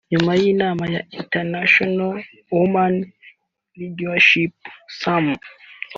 [0.11, 2.11] nyuma y'inama ya 'International
[2.57, 2.95] Women
[3.77, 4.53] Leadership
[4.99, 5.43] Summit'